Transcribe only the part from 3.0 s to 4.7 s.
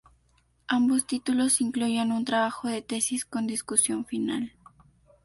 con discusión final.